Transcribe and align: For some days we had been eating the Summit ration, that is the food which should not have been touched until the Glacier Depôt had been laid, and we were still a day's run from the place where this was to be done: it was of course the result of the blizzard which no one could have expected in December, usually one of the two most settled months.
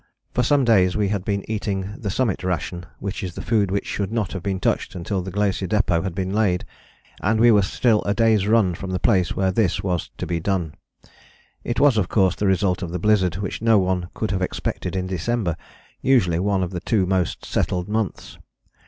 For 0.33 0.41
some 0.41 0.65
days 0.65 0.97
we 0.97 1.09
had 1.09 1.23
been 1.23 1.45
eating 1.47 1.93
the 1.95 2.09
Summit 2.09 2.43
ration, 2.43 2.87
that 3.03 3.21
is 3.21 3.35
the 3.35 3.41
food 3.43 3.69
which 3.69 3.85
should 3.85 4.11
not 4.11 4.33
have 4.33 4.41
been 4.41 4.59
touched 4.59 4.95
until 4.95 5.21
the 5.21 5.29
Glacier 5.29 5.67
Depôt 5.67 6.01
had 6.03 6.15
been 6.15 6.33
laid, 6.33 6.65
and 7.21 7.39
we 7.39 7.51
were 7.51 7.61
still 7.61 8.01
a 8.01 8.15
day's 8.15 8.47
run 8.47 8.73
from 8.73 8.89
the 8.89 8.99
place 8.99 9.35
where 9.35 9.51
this 9.51 9.83
was 9.83 10.09
to 10.17 10.25
be 10.25 10.39
done: 10.39 10.73
it 11.63 11.79
was 11.79 11.97
of 11.97 12.09
course 12.09 12.35
the 12.35 12.47
result 12.47 12.81
of 12.81 12.89
the 12.89 12.97
blizzard 12.97 13.35
which 13.35 13.61
no 13.61 13.77
one 13.77 14.09
could 14.15 14.31
have 14.31 14.41
expected 14.41 14.95
in 14.95 15.05
December, 15.05 15.55
usually 16.01 16.39
one 16.39 16.63
of 16.63 16.71
the 16.71 16.79
two 16.81 17.05
most 17.05 17.45
settled 17.45 17.87
months. 17.87 18.39